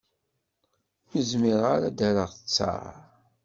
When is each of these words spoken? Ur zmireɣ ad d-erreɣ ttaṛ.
Ur 1.11 1.21
zmireɣ 1.31 1.71
ad 1.87 1.93
d-erreɣ 1.97 2.31
ttaṛ. 2.33 2.83